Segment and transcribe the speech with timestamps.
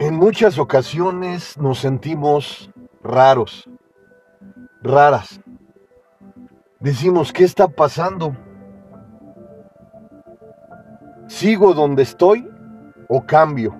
[0.00, 2.70] En muchas ocasiones nos sentimos
[3.02, 3.68] raros,
[4.82, 5.40] raras.
[6.80, 8.36] Decimos, ¿qué está pasando?
[11.26, 12.46] ¿Sigo donde estoy
[13.08, 13.74] o cambio?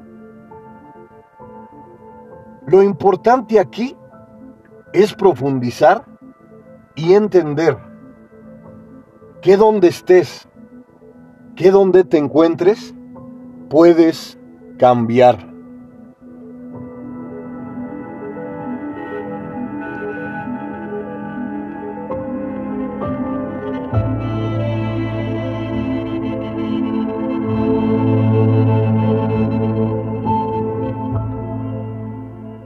[2.66, 3.94] Lo importante aquí
[4.94, 6.04] es profundizar
[6.94, 7.76] y entender
[9.42, 10.48] que donde estés,
[11.56, 12.94] que donde te encuentres,
[13.68, 14.38] puedes
[14.78, 15.54] cambiar.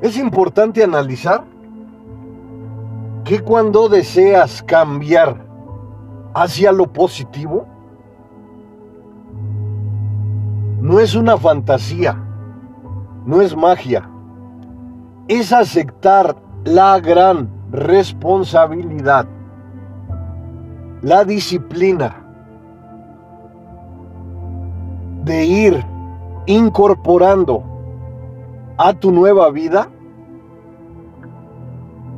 [0.01, 1.45] Es importante analizar
[3.29, 5.45] que cuando deseas cambiar
[6.33, 7.67] hacia lo positivo,
[10.81, 12.17] no es una fantasía,
[13.27, 14.09] no es magia,
[15.29, 19.27] es aceptar la gran responsabilidad,
[21.03, 22.25] la disciplina
[25.25, 25.85] de ir
[26.47, 27.63] incorporando
[28.79, 29.91] a tu nueva vida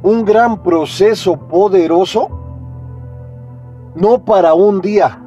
[0.02, 2.28] un gran proceso poderoso,
[3.94, 5.20] no para un día,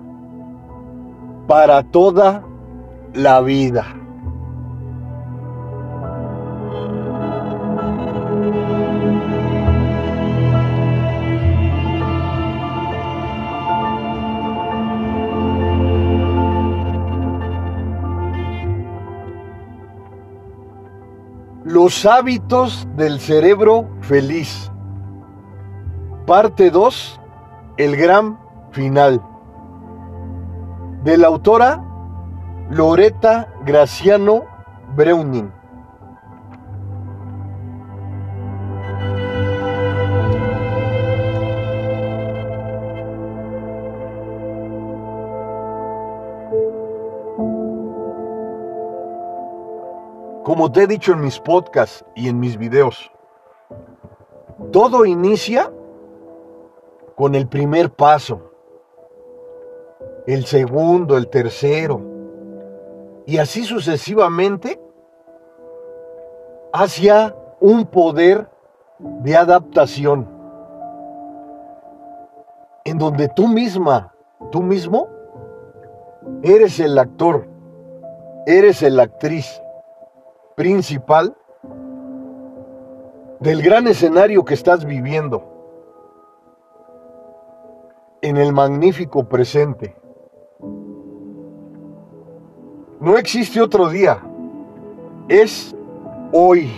[1.47, 2.43] para toda
[3.13, 3.85] la vida.
[21.65, 24.69] Los hábitos del cerebro feliz.
[26.27, 27.19] Parte 2.
[27.77, 28.39] El gran
[28.71, 29.21] final.
[31.03, 31.83] De la autora
[32.69, 34.43] Loreta Graciano
[34.95, 35.51] Breuning.
[50.43, 53.12] Como te he dicho en mis podcasts y en mis videos,
[54.73, 55.71] todo inicia
[57.15, 58.41] con el primer paso,
[60.25, 62.01] el segundo, el tercero,
[63.27, 64.81] y así sucesivamente
[66.73, 68.49] hacia un poder
[68.97, 70.27] de adaptación,
[72.83, 74.11] en donde tú misma,
[74.51, 75.07] tú mismo,
[76.41, 77.47] eres el actor,
[78.47, 79.61] eres la actriz
[80.55, 81.37] principal
[83.43, 85.43] del gran escenario que estás viviendo
[88.21, 89.97] en el magnífico presente.
[93.01, 94.23] No existe otro día,
[95.27, 95.75] es
[96.31, 96.69] hoy.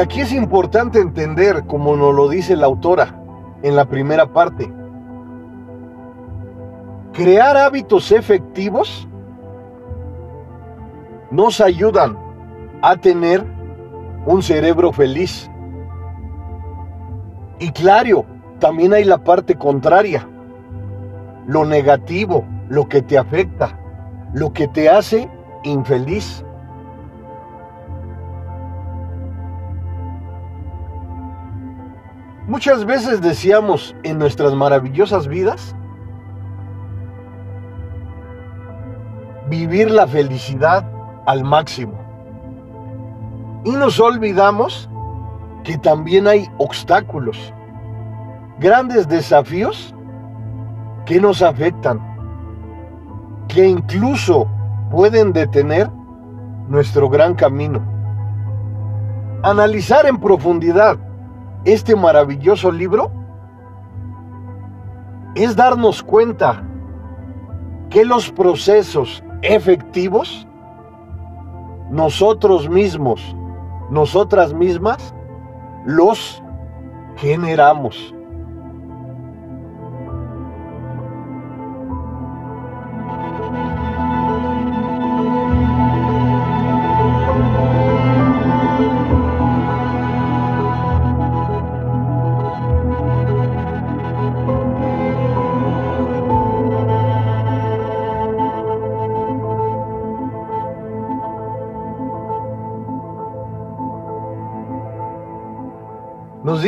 [0.00, 3.20] Aquí es importante entender, como nos lo dice la autora
[3.62, 4.72] en la primera parte,
[7.12, 9.08] crear hábitos efectivos
[11.30, 12.16] nos ayudan
[12.80, 13.44] a tener
[14.26, 15.50] un cerebro feliz.
[17.58, 18.24] Y claro,
[18.60, 20.28] también hay la parte contraria,
[21.46, 23.78] lo negativo, lo que te afecta,
[24.32, 25.28] lo que te hace
[25.64, 26.44] infeliz.
[32.48, 35.76] Muchas veces decíamos en nuestras maravillosas vidas,
[39.50, 40.90] vivir la felicidad
[41.26, 41.92] al máximo.
[43.66, 44.88] Y nos olvidamos
[45.62, 47.52] que también hay obstáculos,
[48.58, 49.94] grandes desafíos
[51.04, 52.00] que nos afectan,
[53.46, 54.48] que incluso
[54.90, 55.90] pueden detener
[56.66, 57.82] nuestro gran camino.
[59.42, 60.98] Analizar en profundidad
[61.64, 63.10] este maravilloso libro
[65.34, 66.62] es darnos cuenta
[67.90, 70.48] que los procesos efectivos
[71.90, 73.34] nosotros mismos,
[73.90, 75.14] nosotras mismas,
[75.86, 76.42] los
[77.16, 78.14] generamos.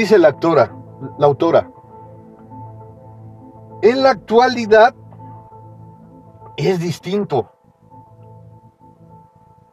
[0.01, 0.75] Dice la autora,
[1.19, 1.71] la autora,
[3.83, 4.95] en la actualidad
[6.57, 7.53] es distinto.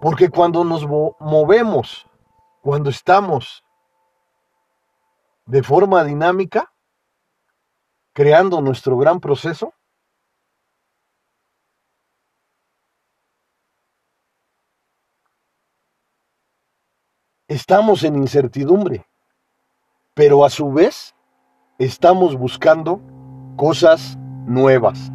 [0.01, 2.05] Porque cuando nos movemos,
[2.61, 3.63] cuando estamos
[5.45, 6.73] de forma dinámica,
[8.13, 9.73] creando nuestro gran proceso,
[17.47, 19.07] estamos en incertidumbre,
[20.17, 21.13] pero a su vez
[21.77, 22.99] estamos buscando
[23.55, 24.17] cosas
[24.47, 25.11] nuevas.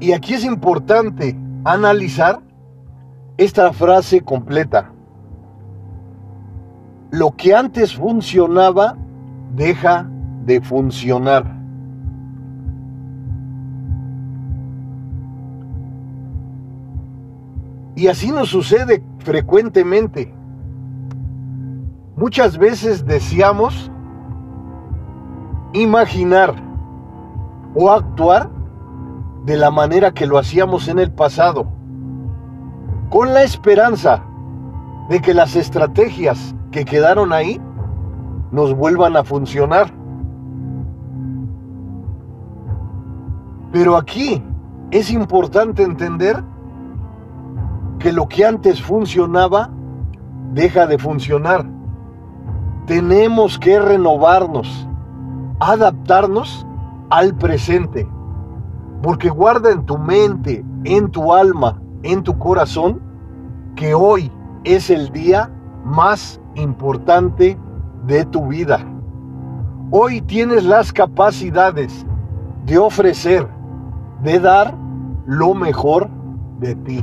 [0.00, 2.40] Y aquí es importante analizar
[3.36, 4.90] esta frase completa.
[7.10, 8.96] Lo que antes funcionaba
[9.54, 10.08] deja
[10.46, 11.63] de funcionar.
[17.96, 20.34] Y así nos sucede frecuentemente.
[22.16, 23.90] Muchas veces deseamos
[25.72, 26.54] imaginar
[27.74, 28.50] o actuar
[29.44, 31.66] de la manera que lo hacíamos en el pasado,
[33.10, 34.22] con la esperanza
[35.08, 37.60] de que las estrategias que quedaron ahí
[38.50, 39.92] nos vuelvan a funcionar.
[43.72, 44.42] Pero aquí
[44.90, 46.42] es importante entender
[48.04, 49.70] que lo que antes funcionaba
[50.52, 51.64] deja de funcionar.
[52.84, 54.86] Tenemos que renovarnos,
[55.58, 56.66] adaptarnos
[57.08, 58.06] al presente.
[59.02, 63.00] Porque guarda en tu mente, en tu alma, en tu corazón,
[63.74, 64.30] que hoy
[64.64, 65.50] es el día
[65.86, 67.58] más importante
[68.06, 68.80] de tu vida.
[69.90, 72.04] Hoy tienes las capacidades
[72.66, 73.48] de ofrecer,
[74.22, 74.74] de dar
[75.24, 76.10] lo mejor
[76.60, 77.02] de ti.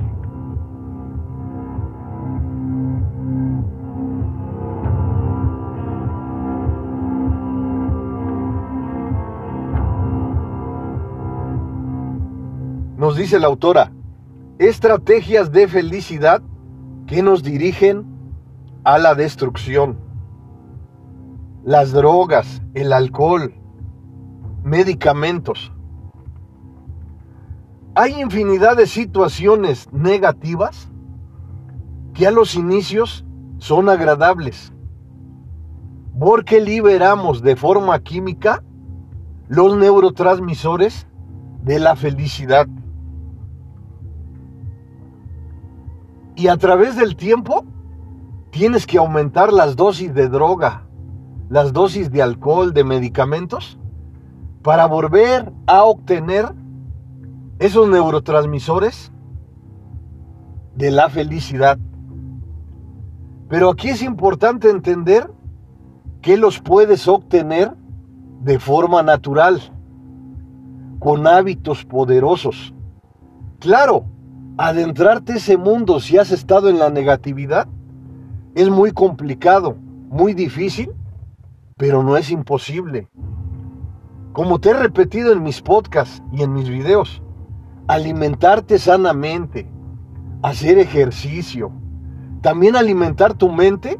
[13.01, 13.91] Nos dice la autora,
[14.59, 16.43] estrategias de felicidad
[17.07, 18.05] que nos dirigen
[18.83, 19.97] a la destrucción.
[21.63, 23.55] Las drogas, el alcohol,
[24.63, 25.73] medicamentos.
[27.95, 30.87] Hay infinidad de situaciones negativas
[32.13, 33.25] que a los inicios
[33.57, 34.73] son agradables,
[36.19, 38.63] porque liberamos de forma química
[39.47, 41.07] los neurotransmisores
[41.63, 42.67] de la felicidad.
[46.41, 47.65] Y a través del tiempo
[48.49, 50.87] tienes que aumentar las dosis de droga,
[51.49, 53.77] las dosis de alcohol, de medicamentos,
[54.63, 56.51] para volver a obtener
[57.59, 59.11] esos neurotransmisores
[60.73, 61.77] de la felicidad.
[63.47, 65.29] Pero aquí es importante entender
[66.23, 67.75] que los puedes obtener
[68.41, 69.61] de forma natural,
[70.97, 72.73] con hábitos poderosos.
[73.59, 74.05] Claro,
[74.61, 77.67] adentrarte ese mundo si has estado en la negatividad
[78.53, 79.75] es muy complicado,
[80.09, 80.91] muy difícil,
[81.77, 83.07] pero no es imposible.
[84.33, 87.23] Como te he repetido en mis podcasts y en mis videos,
[87.87, 89.67] alimentarte sanamente,
[90.43, 91.71] hacer ejercicio,
[92.41, 93.99] también alimentar tu mente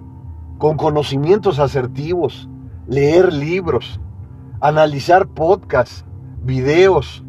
[0.60, 2.48] con conocimientos asertivos,
[2.86, 4.00] leer libros,
[4.60, 6.06] analizar podcasts,
[6.44, 7.24] videos,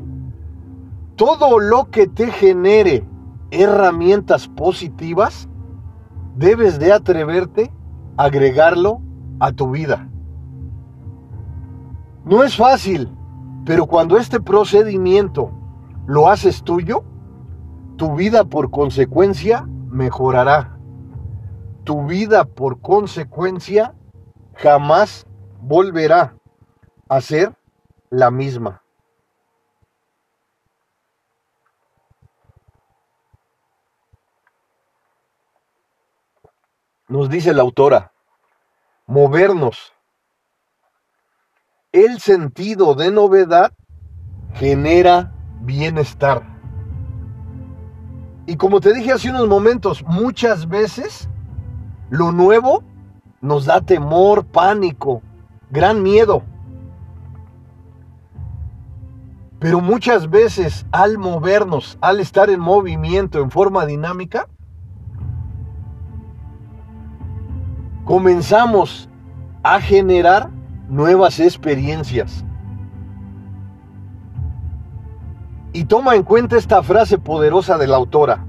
[1.16, 3.06] todo lo que te genere
[3.52, 5.48] herramientas positivas,
[6.34, 7.70] debes de atreverte
[8.16, 9.00] a agregarlo
[9.38, 10.08] a tu vida.
[12.24, 13.14] No es fácil,
[13.64, 15.50] pero cuando este procedimiento
[16.06, 17.04] lo haces tuyo,
[17.96, 20.78] tu vida por consecuencia mejorará.
[21.84, 23.94] Tu vida por consecuencia
[24.54, 25.26] jamás
[25.60, 26.34] volverá
[27.08, 27.54] a ser
[28.10, 28.81] la misma.
[37.12, 38.12] Nos dice la autora,
[39.06, 39.92] movernos.
[41.92, 43.72] El sentido de novedad
[44.54, 46.42] genera bienestar.
[48.46, 51.28] Y como te dije hace unos momentos, muchas veces
[52.08, 52.82] lo nuevo
[53.42, 55.20] nos da temor, pánico,
[55.68, 56.42] gran miedo.
[59.58, 64.48] Pero muchas veces al movernos, al estar en movimiento en forma dinámica,
[68.04, 69.08] comenzamos
[69.62, 70.50] a generar
[70.88, 72.44] nuevas experiencias.
[75.72, 78.44] Y toma en cuenta esta frase poderosa de la autora.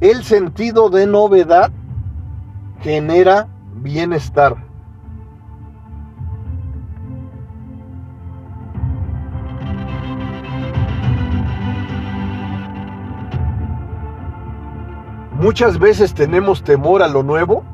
[0.00, 1.70] El sentido de novedad
[2.80, 4.56] genera bienestar.
[15.40, 17.64] Muchas veces tenemos temor a lo nuevo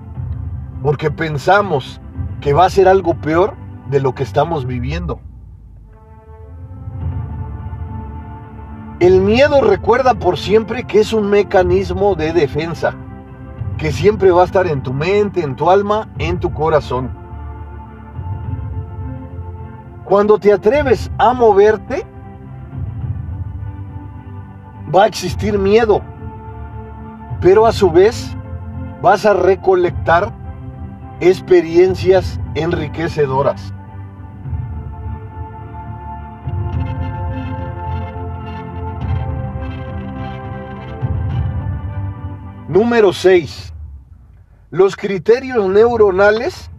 [0.87, 2.01] porque pensamos
[2.41, 3.57] que va a ser algo peor
[3.91, 5.19] de lo que estamos viviendo.
[9.01, 12.95] El miedo recuerda por siempre que es un mecanismo de defensa,
[13.79, 17.11] que siempre va a estar en tu mente, en tu alma, en tu corazón.
[20.05, 22.07] Cuando te atreves a moverte,
[24.95, 26.01] va a existir miedo,
[27.41, 28.37] pero a su vez
[29.03, 30.46] vas a recolectar
[31.21, 33.73] experiencias enriquecedoras.
[42.69, 43.73] Número 6.
[44.71, 46.71] Los criterios neuronales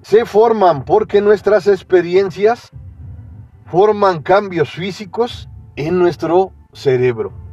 [0.00, 2.70] se forman porque nuestras experiencias
[3.66, 7.43] forman cambios físicos en nuestro cerebro.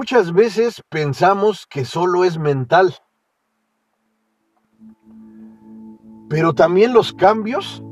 [0.00, 2.94] Muchas veces pensamos que solo es mental,
[6.30, 7.84] pero también los cambios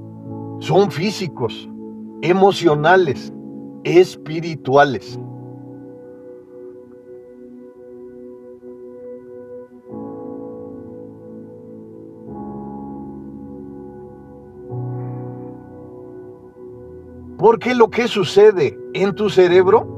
[0.58, 1.68] son físicos,
[2.22, 3.30] emocionales,
[3.84, 5.20] espirituales.
[17.36, 19.97] Porque lo que sucede en tu cerebro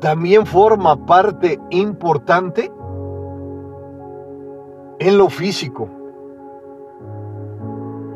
[0.00, 2.72] también forma parte importante
[4.98, 5.88] en lo físico.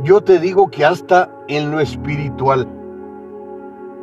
[0.03, 2.69] Yo te digo que hasta en lo espiritual.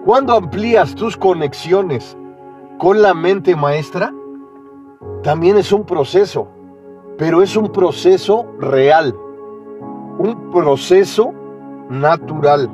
[0.05, 2.17] Cuando amplías tus conexiones
[2.77, 4.13] con la mente maestra,
[5.23, 6.47] también es un proceso,
[7.17, 9.13] pero es un proceso real,
[10.17, 11.33] un proceso
[11.89, 12.69] natural.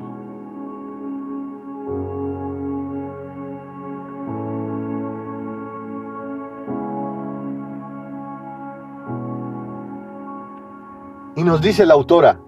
[11.46, 12.42] Nos dice la autora,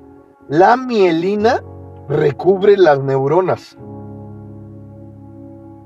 [0.50, 1.63] la mielina
[2.10, 3.77] recubre las neuronas.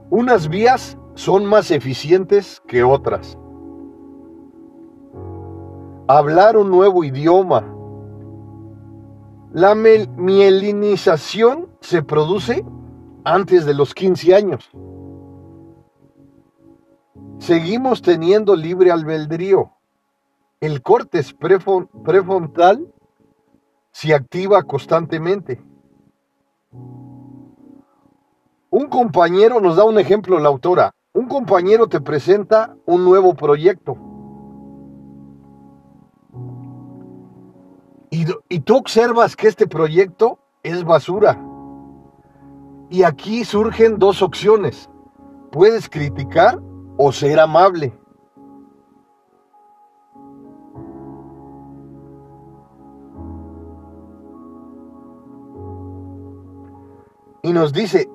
[0.10, 3.38] Unas vías son más eficientes que otras.
[6.08, 7.65] Hablar un nuevo idioma.
[9.51, 12.65] La mielinización se produce
[13.25, 14.72] antes de los 15 años.
[17.39, 19.72] Seguimos teniendo libre albedrío
[20.62, 22.88] el córtex prefrontal
[23.91, 25.62] se activa constantemente.
[28.69, 33.98] Un compañero, nos da un ejemplo la autora, un compañero te presenta un nuevo proyecto.
[38.10, 41.41] Y, y, tú observas que este proyecto es basura.
[42.89, 44.89] Y aquí surgen dos opciones.
[45.50, 46.60] Puedes criticar
[46.98, 47.98] o ser amable.
[57.43, 58.10] Y nos dice,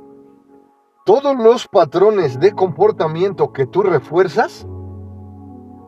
[1.04, 4.66] todos los patrones de comportamiento que tú refuerzas,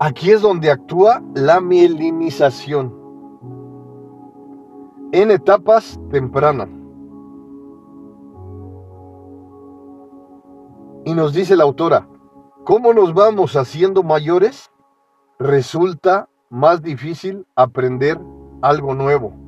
[0.01, 2.95] aquí es donde actúa la mielinización
[5.13, 6.69] en etapas tempranas.
[11.05, 12.07] Y nos dice la autora,
[12.65, 14.71] ¿cómo nos vamos haciendo mayores?
[15.39, 18.21] Resulta más difícil aprender
[18.61, 19.48] algo nuevo.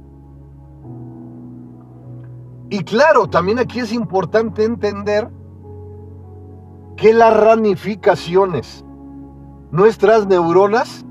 [2.71, 5.29] Y claro, también aquí es importante entender
[6.97, 8.85] que las ramificaciones,
[9.73, 11.05] nuestras neuronas,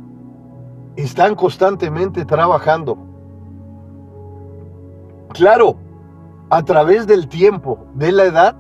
[0.96, 2.98] están constantemente trabajando.
[5.34, 5.76] Claro,
[6.50, 8.56] a través del tiempo, de la edad,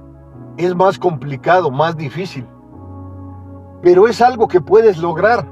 [0.57, 2.45] es más complicado, más difícil.
[3.81, 5.47] Pero es algo que puedes lograr.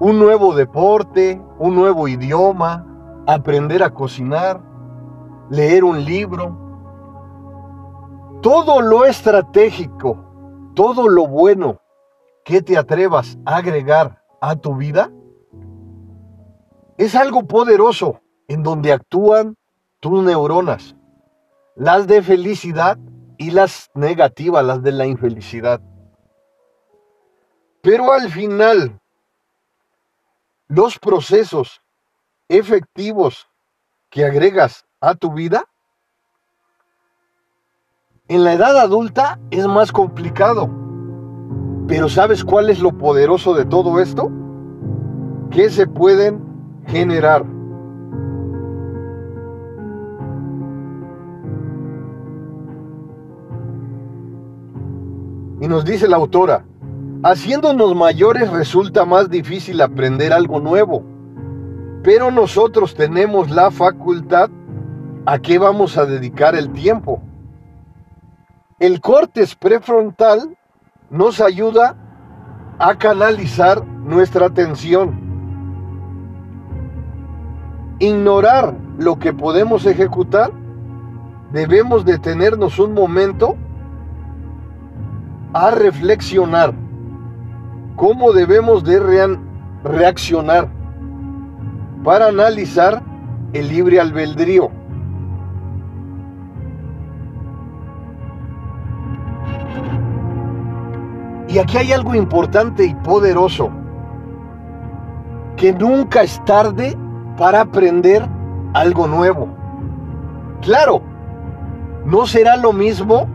[0.00, 2.86] Un nuevo deporte, un nuevo idioma,
[3.26, 4.62] aprender a cocinar,
[5.50, 6.64] leer un libro.
[8.42, 11.80] Todo lo estratégico, todo lo bueno
[12.44, 15.10] que te atrevas a agregar a tu vida,
[16.96, 19.56] es algo poderoso en donde actúan
[20.00, 20.96] tus neuronas,
[21.74, 22.98] las de felicidad
[23.36, 25.80] y las negativas, las de la infelicidad.
[27.82, 28.98] Pero al final,
[30.68, 31.82] los procesos
[32.48, 33.48] efectivos
[34.10, 35.64] que agregas a tu vida,
[38.28, 40.68] en la edad adulta es más complicado.
[41.86, 44.30] Pero ¿sabes cuál es lo poderoso de todo esto?
[45.50, 46.42] Que se pueden
[46.86, 47.44] generar.
[55.60, 56.64] Y nos dice la autora,
[57.22, 61.02] haciéndonos mayores resulta más difícil aprender algo nuevo,
[62.02, 64.50] pero nosotros tenemos la facultad
[65.26, 67.20] a qué vamos a dedicar el tiempo.
[68.78, 70.56] El cortes prefrontal
[71.10, 71.96] nos ayuda
[72.78, 75.18] a canalizar nuestra atención.
[77.98, 80.52] Ignorar lo que podemos ejecutar,
[81.52, 83.56] debemos detenernos un momento
[85.54, 86.72] a reflexionar
[87.96, 89.38] cómo debemos de
[89.82, 90.68] reaccionar
[92.04, 93.02] para analizar
[93.52, 94.85] el libre albedrío.
[101.56, 103.70] Y aquí hay algo importante y poderoso,
[105.56, 106.94] que nunca es tarde
[107.38, 108.28] para aprender
[108.74, 109.48] algo nuevo.
[110.60, 111.00] Claro,
[112.04, 113.26] no será lo mismo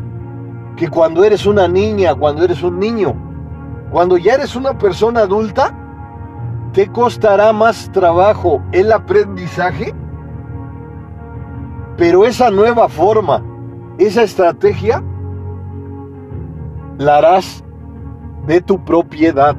[0.75, 3.15] que cuando eres una niña, cuando eres un niño.
[3.89, 5.75] Cuando ya eres una persona adulta,
[6.73, 9.95] te costará más trabajo el aprendizaje,
[11.97, 13.41] pero esa nueva forma,
[13.97, 15.03] esa estrategia,
[16.99, 17.63] la harás
[18.47, 19.55] de tu propiedad.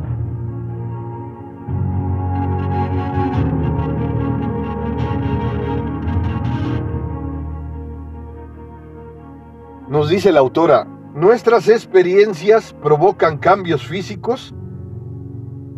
[9.88, 14.54] Nos dice la autora, Nuestras experiencias provocan cambios físicos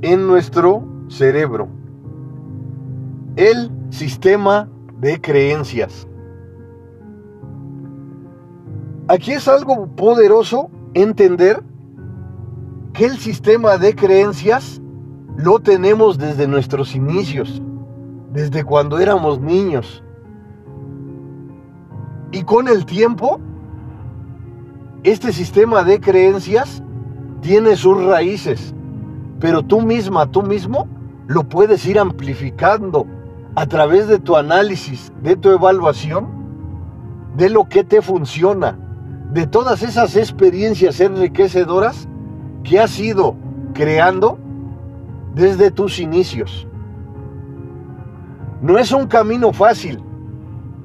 [0.00, 1.68] en nuestro cerebro.
[3.34, 6.06] El sistema de creencias.
[9.08, 11.64] Aquí es algo poderoso entender
[12.94, 14.80] que el sistema de creencias
[15.36, 17.60] lo tenemos desde nuestros inicios,
[18.32, 20.02] desde cuando éramos niños.
[22.30, 23.40] Y con el tiempo
[25.02, 26.82] este sistema de creencias
[27.40, 28.72] tiene sus raíces,
[29.40, 30.88] pero tú misma, tú mismo,
[31.26, 33.06] lo puedes ir amplificando
[33.56, 36.28] a través de tu análisis, de tu evaluación,
[37.36, 38.78] de lo que te funciona,
[39.32, 42.08] de todas esas experiencias enriquecedoras
[42.64, 43.36] que has ido
[43.74, 44.38] creando
[45.34, 46.66] desde tus inicios.
[48.60, 50.02] No es un camino fácil,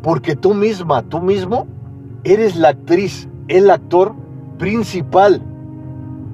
[0.04, 1.65] porque tú misma, tú mismo,
[2.24, 4.13] eres la actriz el actor
[4.58, 5.42] principal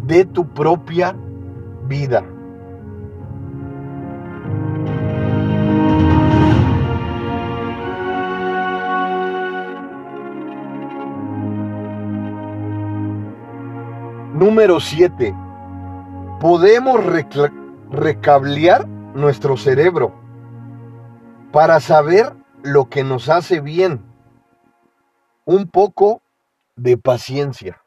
[0.05, 1.15] de tu propia
[1.87, 2.23] vida.
[14.45, 15.35] Número 7.
[16.39, 17.03] Podemos
[17.89, 20.13] recablear nuestro cerebro
[21.51, 22.31] para saber
[22.61, 24.05] lo que nos hace bien.
[25.45, 26.21] Un poco
[26.75, 27.81] de paciencia.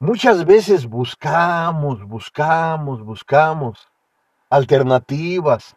[0.00, 3.88] Muchas veces buscamos, buscamos, buscamos
[4.48, 5.76] alternativas,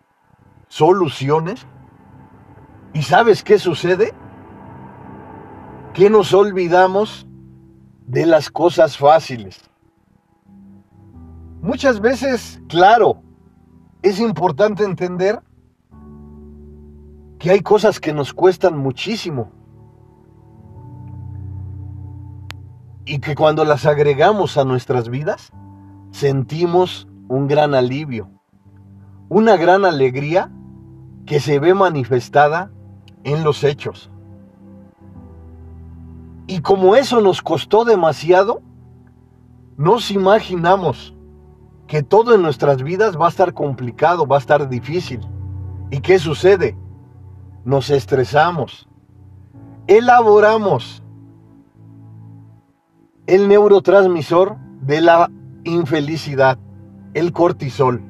[0.67, 1.67] soluciones.
[2.91, 4.15] ¿Y sabes qué sucede?
[5.93, 7.27] Que nos olvidamos
[8.07, 9.61] de las cosas fáciles.
[11.61, 13.21] Muchas veces, claro,
[14.01, 15.41] es importante entender
[17.39, 19.51] que hay cosas que nos cuestan muchísimo
[23.05, 25.51] y que cuando las agregamos a nuestras vidas,
[26.11, 28.29] sentimos un gran alivio,
[29.29, 30.51] una gran alegría
[31.25, 32.71] que se ve manifestada
[33.23, 34.12] en los hechos.
[36.47, 38.61] Y como eso nos costó demasiado,
[39.77, 41.15] nos imaginamos
[41.87, 45.21] que todo en nuestras vidas va a estar complicado, va a estar difícil.
[45.89, 46.77] ¿Y qué sucede?
[47.65, 48.89] Nos estresamos,
[49.87, 51.03] elaboramos
[53.25, 55.31] el neurotransmisor de la
[55.63, 56.57] infelicidad,
[57.13, 58.01] el cortisol.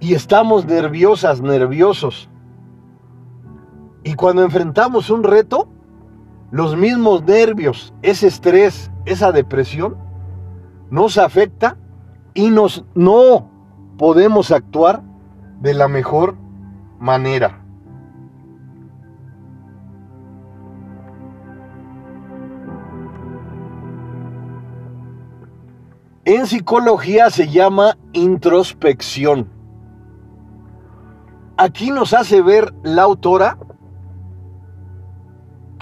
[0.00, 2.30] Y estamos nerviosas, nerviosos.
[4.04, 5.68] Y cuando enfrentamos un reto,
[6.52, 9.96] los mismos nervios, ese estrés, esa depresión,
[10.90, 11.78] nos afecta
[12.34, 13.50] y nos no
[13.96, 15.02] podemos actuar
[15.62, 16.36] de la mejor
[17.00, 17.58] manera.
[26.26, 29.48] En psicología se llama introspección.
[31.56, 33.56] Aquí nos hace ver la autora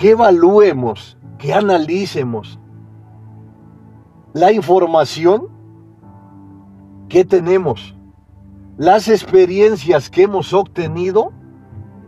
[0.00, 2.58] que evaluemos, que analicemos
[4.32, 5.48] la información
[7.10, 7.94] que tenemos,
[8.78, 11.34] las experiencias que hemos obtenido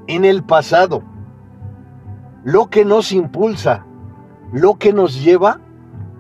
[0.07, 1.03] en el pasado,
[2.45, 3.85] lo que nos impulsa,
[4.55, 5.61] lo que nos lleva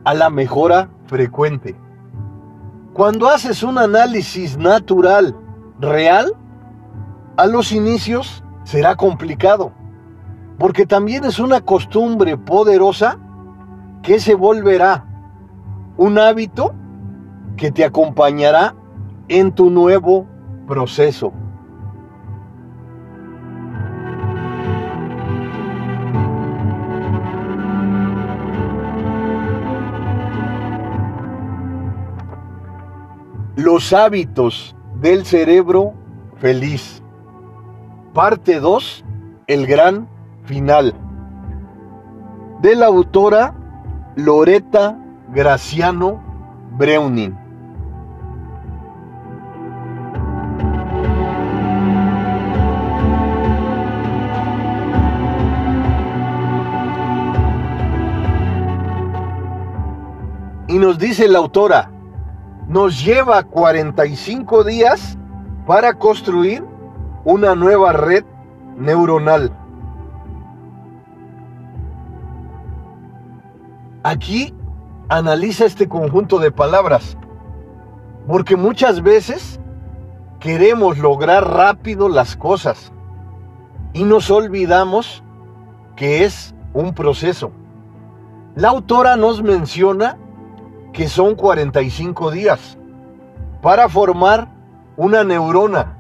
[0.05, 1.75] a la mejora frecuente.
[2.93, 5.35] Cuando haces un análisis natural,
[5.81, 6.35] real,
[7.39, 9.73] a los inicios será complicado,
[10.59, 13.19] porque también es una costumbre poderosa
[14.03, 15.05] que se volverá
[15.97, 16.75] un hábito
[17.57, 18.75] que te acompañará
[19.29, 20.27] en tu nuevo
[20.67, 21.33] proceso.
[33.55, 35.93] Los hábitos del cerebro
[36.38, 37.03] feliz.
[38.12, 39.05] Parte 2.
[39.47, 40.09] El gran
[40.44, 40.94] final.
[42.61, 43.55] De la autora
[44.16, 46.22] Loreta Graciano
[46.76, 47.38] Breuning.
[60.68, 61.90] Y nos dice la autora,
[62.66, 65.18] nos lleva 45 días
[65.66, 66.64] para construir
[67.24, 68.24] una nueva red
[68.78, 69.52] neuronal.
[74.12, 74.55] Aquí
[75.09, 77.16] analiza este conjunto de palabras,
[78.29, 79.59] porque muchas veces
[80.38, 82.92] queremos lograr rápido las cosas
[83.94, 85.25] y nos olvidamos
[85.96, 87.53] que es un proceso.
[88.55, 90.18] La autora nos menciona
[90.92, 92.77] que son 45 días
[93.62, 94.53] para formar
[94.98, 95.96] una neurona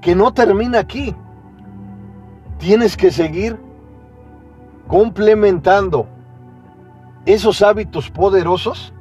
[0.00, 1.14] que no termina aquí.
[2.58, 3.56] Tienes que seguir
[4.92, 6.06] complementando
[7.24, 8.92] esos hábitos poderosos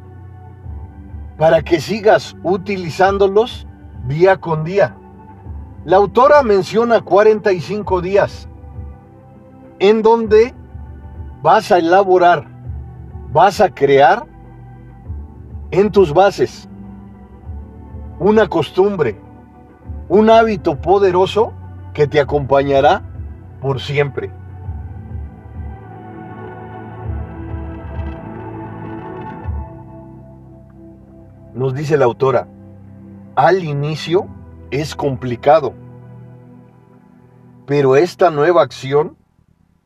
[1.37, 3.67] para que sigas utilizándolos
[4.07, 4.95] día con día.
[5.83, 8.47] La autora menciona 45 días
[9.79, 10.53] en donde
[11.41, 12.47] vas a elaborar,
[13.33, 14.25] vas a crear
[15.71, 16.69] en tus bases
[18.17, 19.19] una costumbre,
[20.07, 21.51] un hábito poderoso
[21.93, 23.01] que te acompañará
[23.59, 24.31] por siempre.
[31.61, 32.47] Nos dice la autora,
[33.35, 34.27] al inicio
[34.71, 35.75] es complicado,
[37.67, 39.15] pero esta nueva acción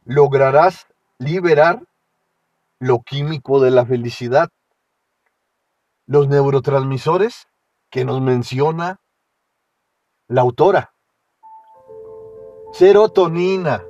[0.05, 0.87] lograrás
[1.19, 1.83] liberar
[2.79, 4.47] lo químico de la felicidad,
[6.05, 7.49] los neurotransmisores
[7.89, 9.01] que nos menciona
[10.29, 10.93] la autora.
[12.71, 13.83] Serotonina,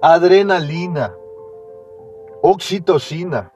[0.00, 1.12] adrenalina,
[2.42, 3.52] oxitocina.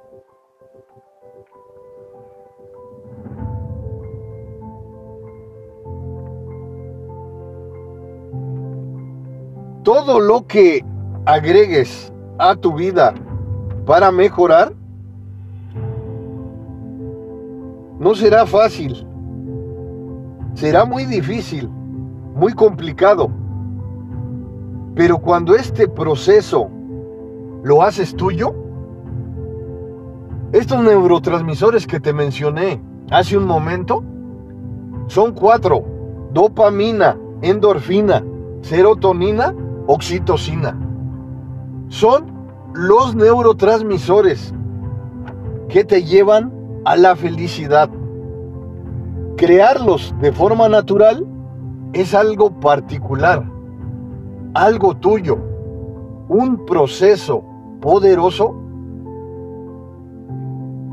[9.93, 10.85] Todo lo que
[11.27, 13.13] agregues a tu vida
[13.87, 14.73] para mejorar
[17.99, 19.05] no será fácil.
[20.55, 21.69] Será muy difícil
[22.37, 23.33] muy complicado.
[24.95, 26.71] Pero cuando este proceso
[27.65, 28.55] lo haces tuyo,
[30.53, 34.05] estos neurotransmisores que te mencioné hace un momento
[35.09, 35.85] son cuatro.
[36.33, 38.23] Dopamina, endorfina,
[38.63, 39.53] serotonina,
[39.93, 40.79] oxitocina.
[41.89, 42.27] Son
[42.75, 44.55] los neurotransmisores
[45.69, 46.53] que te llevan
[46.85, 47.91] a la felicidad.
[49.37, 51.27] Crearlos de forma natural
[51.93, 53.45] es algo particular,
[54.55, 55.39] algo tuyo,
[56.29, 57.43] un proceso
[57.81, 58.55] poderoso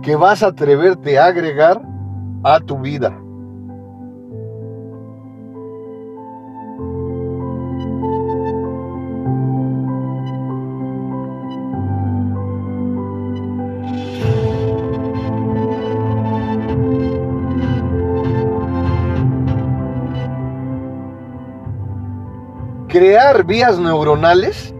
[0.01, 1.83] que vas a atreverte a agregar
[2.41, 3.15] a tu vida.
[23.43, 24.73] Vías neuronales,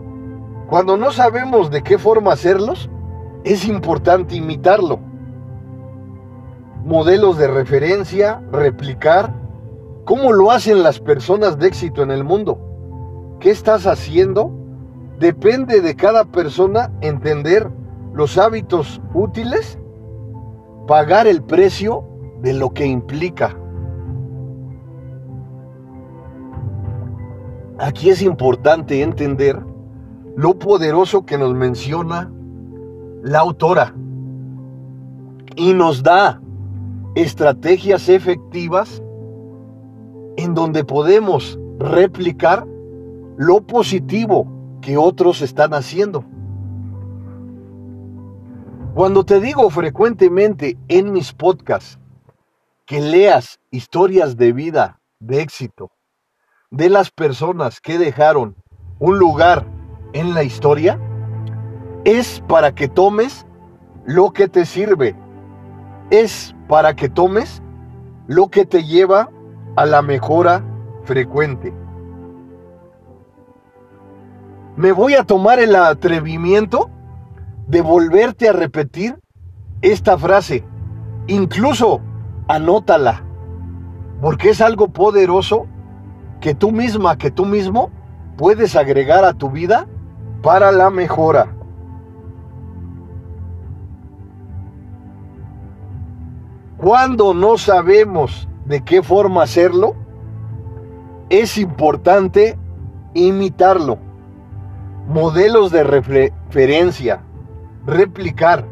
[0.68, 2.90] cuando no sabemos de qué forma hacerlos,
[3.44, 5.00] es importante imitarlo.
[6.84, 9.34] Modelos de referencia, replicar,
[10.06, 12.60] cómo lo hacen las personas de éxito en el mundo.
[13.40, 14.52] ¿Qué estás haciendo?
[15.20, 17.70] Depende de cada persona entender
[18.14, 19.78] los hábitos útiles
[20.88, 22.06] pagar el precio
[22.42, 23.56] de lo que implica.
[27.80, 29.62] Aquí es importante entender
[30.36, 32.32] lo poderoso que nos menciona
[33.22, 33.94] la autora
[35.56, 36.42] y nos da
[37.14, 39.02] estrategias efectivas
[40.38, 42.66] en donde podemos replicar
[43.38, 44.48] lo positivo
[44.82, 46.26] que otros están haciendo.
[48.96, 52.00] Cuando te digo frecuentemente en mis podcasts
[52.88, 55.92] que leas historias de vida, de éxito,
[56.72, 58.56] de las personas que dejaron
[59.00, 59.66] un lugar
[60.14, 61.00] en la historia,
[62.04, 63.46] es para que tomes
[64.06, 65.16] lo que te sirve,
[66.10, 67.62] es para que tomes
[68.28, 69.30] lo que te lleva
[69.76, 70.64] a la mejora
[71.04, 71.74] frecuente.
[74.76, 76.90] Me voy a tomar el atrevimiento
[77.68, 79.20] de volverte a repetir
[79.82, 80.64] esta frase.
[81.28, 82.02] Incluso
[82.48, 83.24] anótala,
[84.22, 85.68] porque es algo poderoso
[86.40, 87.90] que tú misma, que tú mismo
[88.38, 89.88] puedes agregar a tu vida
[90.42, 91.48] para la mejora.
[96.78, 99.96] Cuando no sabemos de qué forma hacerlo,
[101.30, 102.58] es importante
[103.16, 103.98] imitarlo.
[105.08, 107.22] Modelos de referencia,
[107.86, 108.66] replicar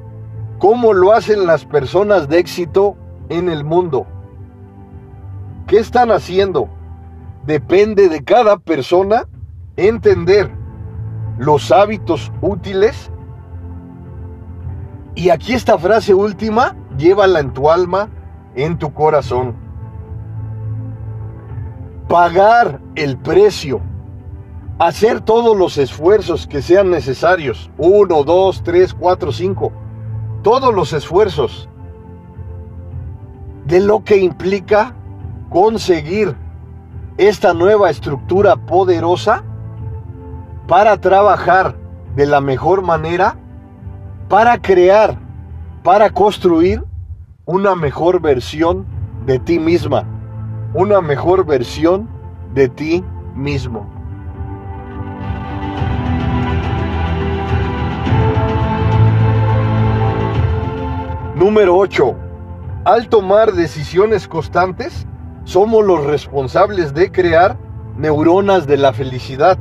[0.59, 2.95] cómo lo hacen las personas de éxito
[3.29, 4.05] en el mundo.
[5.65, 6.69] ¿Qué están haciendo?
[7.45, 9.27] Depende de cada persona
[9.77, 10.49] entender
[11.37, 13.11] los hábitos útiles.
[15.13, 18.09] Y aquí esta frase última, llévala en tu alma,
[18.55, 19.55] en tu corazón.
[22.07, 23.79] Pagar el precio,
[24.79, 29.71] hacer todos los esfuerzos que sean necesarios, uno, dos, tres, cuatro, cinco,
[30.41, 31.69] todos los esfuerzos
[33.65, 34.95] de lo que implica
[35.49, 36.35] conseguir
[37.17, 39.43] esta nueva estructura poderosa
[40.67, 41.75] para trabajar
[42.15, 43.37] de la mejor manera,
[44.27, 45.17] para crear,
[45.83, 46.83] para construir
[47.45, 48.85] una mejor versión
[49.25, 50.03] de ti misma,
[50.73, 52.09] una mejor versión
[52.53, 53.89] de ti mismo.
[61.35, 62.15] Número 8.
[62.85, 65.05] Al tomar decisiones constantes,
[65.45, 67.57] somos los responsables de crear
[67.95, 69.57] neuronas de la felicidad.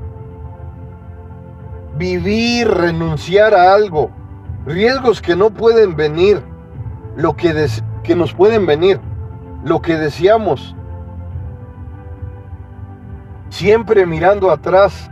[1.97, 4.11] Vivir, renunciar a algo,
[4.67, 6.43] riesgos que no pueden venir,
[7.17, 7.69] lo que,
[8.03, 9.01] que nos pueden venir,
[9.63, 10.75] lo que deseamos.
[13.51, 15.11] Siempre mirando atrás,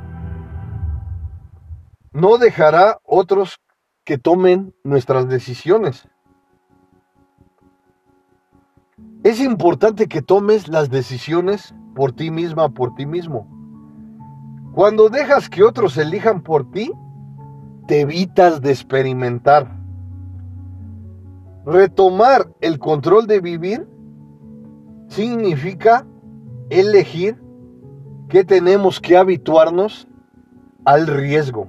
[2.12, 3.60] no dejará otros
[4.04, 6.08] que tomen nuestras decisiones.
[9.24, 13.46] Es importante que tomes las decisiones por ti misma, por ti mismo.
[14.72, 16.90] Cuando dejas que otros elijan por ti,
[17.86, 19.78] te evitas de experimentar.
[21.64, 23.88] Retomar el control de vivir
[25.08, 26.04] significa
[26.70, 27.40] elegir
[28.28, 30.08] que tenemos que habituarnos
[30.84, 31.68] al riesgo.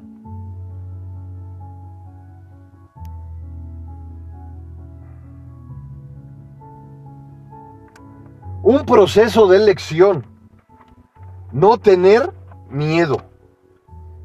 [8.73, 10.25] Un proceso de elección.
[11.51, 12.33] No tener
[12.69, 13.21] miedo.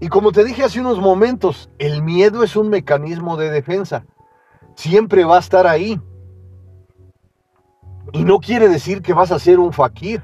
[0.01, 4.07] Y como te dije hace unos momentos, el miedo es un mecanismo de defensa.
[4.75, 6.01] Siempre va a estar ahí.
[8.13, 10.23] Y no quiere decir que vas a ser un fakir.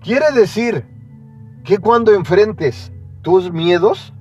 [0.00, 0.86] Quiere decir
[1.64, 4.14] que cuando enfrentes tus miedos,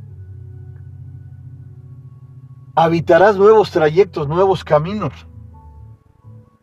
[2.75, 5.27] habitarás nuevos trayectos, nuevos caminos.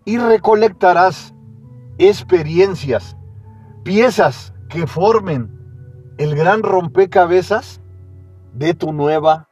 [0.05, 1.34] Y recolectarás
[1.99, 3.17] experiencias,
[3.83, 5.51] piezas que formen
[6.19, 7.81] el gran rompecabezas
[8.53, 9.49] de tu nueva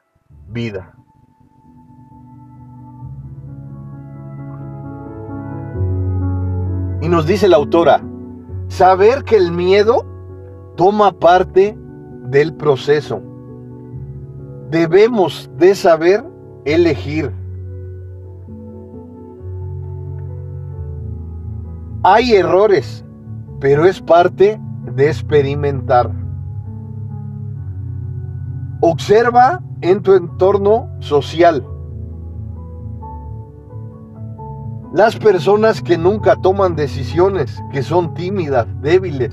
[0.48, 0.94] vida.
[7.00, 8.00] Y nos dice la autora,
[8.68, 10.06] saber que el miedo
[10.76, 11.76] toma parte
[12.26, 13.20] del proceso.
[14.70, 16.24] Debemos de saber
[16.64, 17.32] elegir
[22.04, 23.04] Hay errores,
[23.60, 24.60] pero es parte
[24.92, 26.10] de experimentar.
[28.80, 31.64] Observa en tu entorno social.
[34.92, 39.32] Las personas que nunca toman decisiones, que son tímidas, débiles,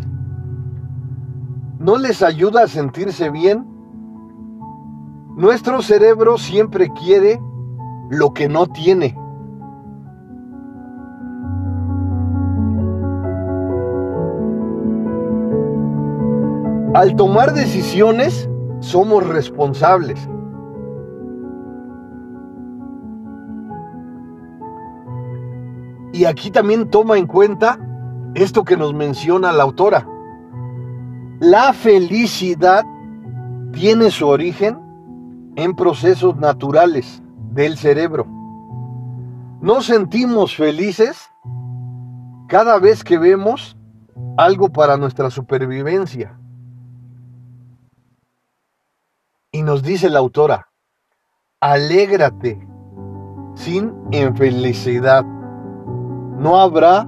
[1.79, 3.65] ¿no les ayuda a sentirse bien?
[5.35, 7.41] Nuestro cerebro siempre quiere
[8.11, 9.17] lo que no tiene.
[16.93, 18.49] Al tomar decisiones,
[18.79, 20.27] somos responsables.
[26.13, 27.77] Y aquí también toma en cuenta
[28.33, 30.07] esto que nos menciona la autora.
[31.39, 32.83] La felicidad
[33.71, 34.79] tiene su origen
[35.57, 37.21] en procesos naturales
[37.51, 38.25] del cerebro.
[39.61, 41.29] Nos sentimos felices
[42.47, 43.77] cada vez que vemos
[44.37, 46.38] algo para nuestra supervivencia.
[49.51, 50.69] Y nos dice la autora,
[51.59, 52.59] alégrate
[53.55, 55.25] sin infelicidad.
[55.25, 57.05] No habrá,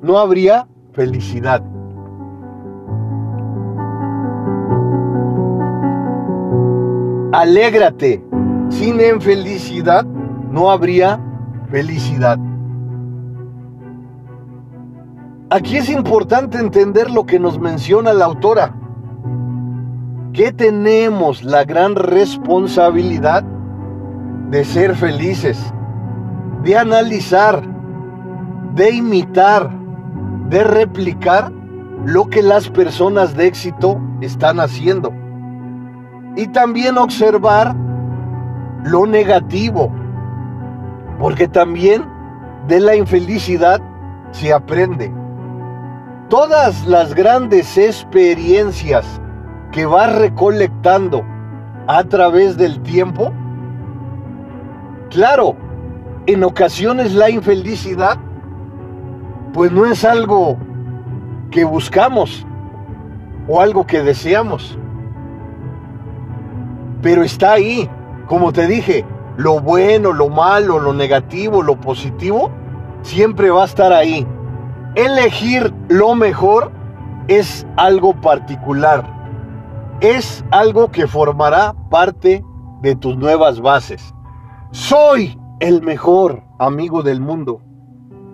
[0.00, 1.62] no habría felicidad.
[7.32, 8.24] Alégrate
[8.70, 11.20] sin infelicidad, no habría
[11.70, 12.38] felicidad.
[15.50, 18.74] Aquí es importante entender lo que nos menciona la autora
[20.34, 23.44] que tenemos la gran responsabilidad
[24.50, 25.72] de ser felices,
[26.64, 27.62] de analizar,
[28.74, 29.70] de imitar,
[30.48, 31.52] de replicar
[32.04, 35.12] lo que las personas de éxito están haciendo.
[36.34, 37.76] Y también observar
[38.82, 39.92] lo negativo,
[41.20, 42.04] porque también
[42.66, 43.80] de la infelicidad
[44.32, 45.14] se aprende.
[46.28, 49.20] Todas las grandes experiencias
[49.74, 51.24] que vas recolectando
[51.88, 53.32] a través del tiempo,
[55.10, 55.56] claro,
[56.26, 58.16] en ocasiones la infelicidad,
[59.52, 60.56] pues no es algo
[61.50, 62.46] que buscamos
[63.48, 64.78] o algo que deseamos,
[67.02, 67.90] pero está ahí,
[68.28, 69.04] como te dije,
[69.36, 72.48] lo bueno, lo malo, lo negativo, lo positivo,
[73.02, 74.24] siempre va a estar ahí.
[74.94, 76.70] Elegir lo mejor
[77.26, 79.23] es algo particular
[80.04, 82.44] es algo que formará parte
[82.82, 84.14] de tus nuevas bases.
[84.70, 87.62] Soy el mejor amigo del mundo,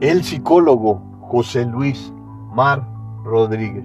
[0.00, 2.12] el psicólogo José Luis
[2.52, 2.84] Mar
[3.22, 3.84] Rodríguez.